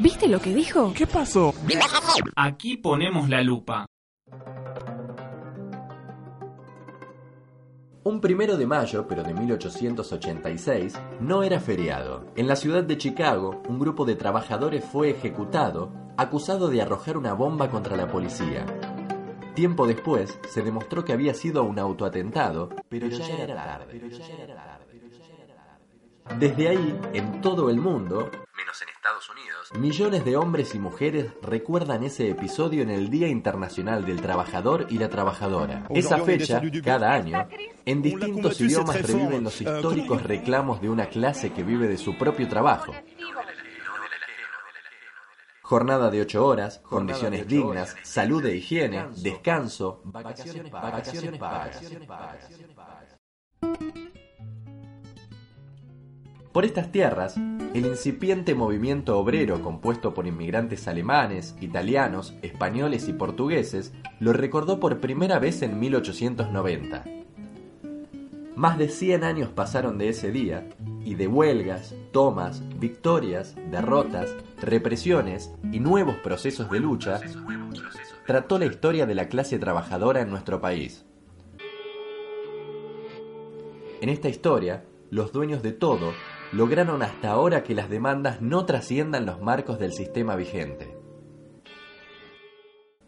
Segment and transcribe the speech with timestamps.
[0.00, 0.92] ¿Viste lo que dijo?
[0.94, 1.52] ¿Qué pasó?
[2.36, 3.86] Aquí ponemos la lupa.
[8.04, 12.26] Un primero de mayo, pero de 1886, no era feriado.
[12.36, 17.34] En la ciudad de Chicago, un grupo de trabajadores fue ejecutado, acusado de arrojar una
[17.34, 18.64] bomba contra la policía.
[19.54, 24.00] Tiempo después, se demostró que había sido un autoatentado, pero, ya, era tarde.
[26.36, 31.32] Desde ahí, en todo el mundo, menos en Estados Unidos, millones de hombres y mujeres
[31.42, 35.84] recuerdan ese episodio en el Día Internacional del Trabajador y la Trabajadora.
[35.90, 37.48] Esa fecha, cada año,
[37.84, 42.46] en distintos idiomas reviven los históricos reclamos de una clase que vive de su propio
[42.46, 42.94] trabajo.
[45.62, 51.40] Jornada de 8 horas, condiciones dignas, salud e higiene, descanso, vacaciones, vacaciones,
[56.58, 63.92] Por estas tierras, el incipiente movimiento obrero compuesto por inmigrantes alemanes, italianos, españoles y portugueses
[64.18, 67.04] lo recordó por primera vez en 1890.
[68.56, 70.68] Más de 100 años pasaron de ese día,
[71.04, 77.20] y de huelgas, tomas, victorias, derrotas, represiones y nuevos procesos de lucha,
[78.26, 81.04] trató la historia de la clase trabajadora en nuestro país.
[84.00, 86.12] En esta historia, los dueños de todo
[86.52, 90.96] lograron hasta ahora que las demandas no trasciendan los marcos del sistema vigente.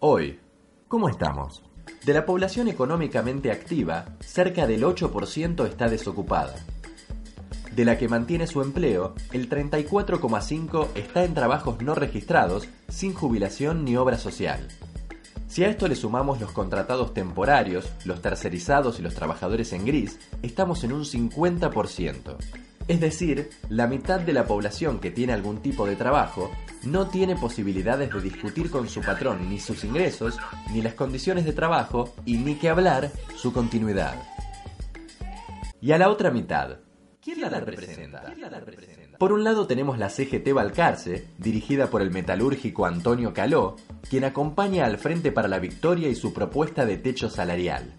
[0.00, 0.40] Hoy,
[0.88, 1.62] ¿cómo estamos?
[2.04, 6.54] De la población económicamente activa, cerca del 8% está desocupada.
[7.74, 13.84] De la que mantiene su empleo, el 34,5% está en trabajos no registrados, sin jubilación
[13.84, 14.68] ni obra social.
[15.46, 20.18] Si a esto le sumamos los contratados temporarios, los tercerizados y los trabajadores en gris,
[20.42, 22.36] estamos en un 50%.
[22.92, 26.50] Es decir, la mitad de la población que tiene algún tipo de trabajo
[26.82, 30.38] no tiene posibilidades de discutir con su patrón ni sus ingresos,
[30.74, 34.22] ni las condiciones de trabajo, y ni que hablar su continuidad.
[35.80, 36.80] Y a la otra mitad,
[37.22, 38.24] ¿quién la representa?
[39.18, 43.76] Por un lado tenemos la CGT Balcarce, dirigida por el metalúrgico Antonio Caló,
[44.10, 47.94] quien acompaña al Frente para la Victoria y su propuesta de techo salarial.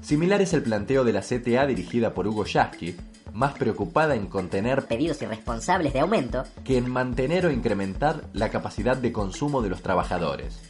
[0.00, 2.96] Similar es el planteo de la CTA dirigida por Hugo Yasky,
[3.32, 8.96] más preocupada en contener pedidos irresponsables de aumento que en mantener o incrementar la capacidad
[8.96, 10.60] de consumo de los trabajadores.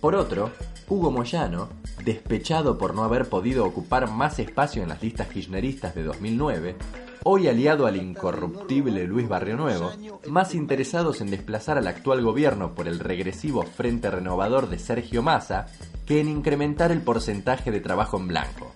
[0.00, 0.50] Por otro,
[0.88, 1.68] Hugo Moyano,
[2.04, 6.76] despechado por no haber podido ocupar más espacio en las listas kirchneristas de 2009,
[7.24, 9.92] hoy aliado al incorruptible Luis Barrio Nuevo,
[10.28, 15.66] más interesados en desplazar al actual gobierno por el regresivo Frente Renovador de Sergio Massa
[16.06, 18.74] que en incrementar el porcentaje de trabajo en blanco.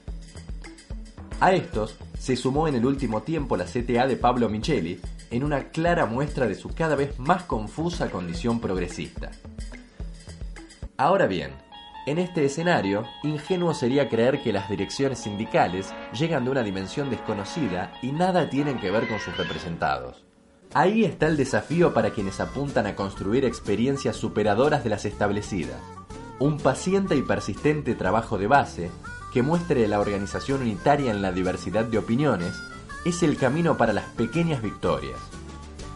[1.41, 5.71] A estos se sumó en el último tiempo la CTA de Pablo Micheli, en una
[5.71, 9.31] clara muestra de su cada vez más confusa condición progresista.
[10.97, 11.53] Ahora bien,
[12.07, 17.93] en este escenario, ingenuo sería creer que las direcciones sindicales llegan de una dimensión desconocida
[18.03, 20.25] y nada tienen que ver con sus representados.
[20.75, 25.81] Ahí está el desafío para quienes apuntan a construir experiencias superadoras de las establecidas.
[26.41, 28.91] Un paciente y persistente trabajo de base
[29.39, 32.57] que muestre la organización unitaria en la diversidad de opiniones
[33.05, 35.17] es el camino para las pequeñas victorias,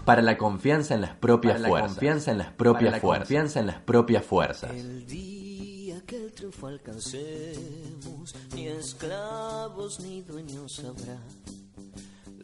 [0.04, 3.81] para la confianza en las propias fuerzas, confianza en las propias fuerzas, confianza en las
[3.81, 4.70] propias fuerzas.
[4.70, 11.19] El día que el triunfo alcancemos, ni esclavos ni dueños habrá.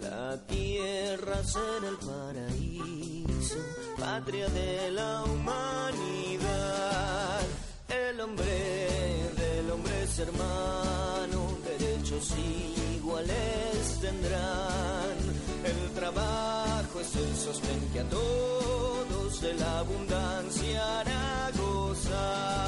[0.00, 3.58] La tierra será el paraíso,
[4.00, 6.98] patria de la humanidad.
[7.88, 8.98] El hombre
[9.36, 10.87] del hombre es hermano,
[12.18, 12.34] derechos
[12.96, 15.16] iguales tendrán.
[15.64, 22.67] El trabajo es el sostén que a todos de la abundancia hará gozar.